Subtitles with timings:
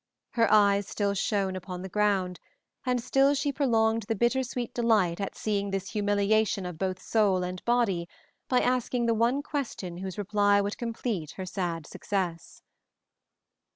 [0.31, 2.39] Her eyes still shone upon the ground,
[2.87, 7.63] and still she prolonged the bittersweet delight at seeing this humiliation of both soul and
[7.65, 8.09] body
[8.47, 12.63] by asking the one question whose reply would complete her sad success.